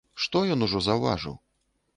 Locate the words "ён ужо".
0.55-0.81